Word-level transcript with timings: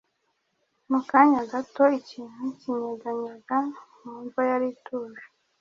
Mu 0.91 0.99
kanya 1.09 1.41
gato 1.51 1.83
ikintu 1.99 2.43
kinyeganyega 2.61 3.57
mu 4.01 4.13
mva 4.25 4.41
yari 4.49 4.67
ituje, 4.75 5.25